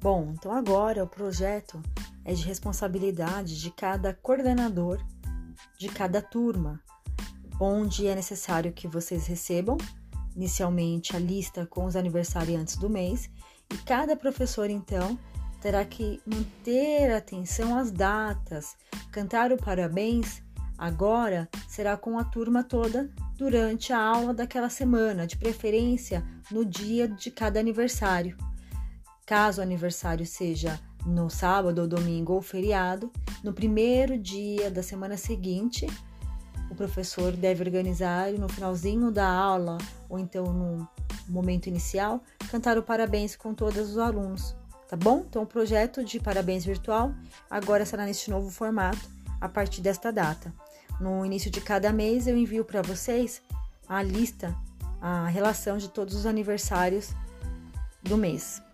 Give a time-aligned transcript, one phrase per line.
[0.00, 1.82] Bom, então agora o projeto
[2.24, 5.04] é de responsabilidade de cada coordenador
[5.76, 6.80] de cada turma,
[7.60, 9.76] onde é necessário que vocês recebam
[10.36, 13.28] inicialmente a lista com os aniversariantes do mês
[13.72, 15.18] e cada professor então
[15.60, 18.76] terá que manter atenção às datas,
[19.10, 20.40] cantar o parabéns
[20.76, 27.08] agora será com a turma toda durante a aula daquela semana, de preferência no dia
[27.08, 28.36] de cada aniversário.
[29.28, 33.12] Caso o aniversário seja no sábado ou domingo ou feriado,
[33.44, 35.86] no primeiro dia da semana seguinte,
[36.70, 39.76] o professor deve organizar no finalzinho da aula
[40.08, 40.88] ou então no
[41.28, 44.56] momento inicial, cantar o parabéns com todos os alunos,
[44.88, 45.26] tá bom?
[45.28, 47.12] Então o projeto de parabéns virtual
[47.50, 49.10] agora será neste novo formato
[49.42, 50.50] a partir desta data.
[50.98, 53.42] No início de cada mês eu envio para vocês
[53.86, 54.56] a lista,
[55.02, 57.10] a relação de todos os aniversários
[58.02, 58.66] do mês.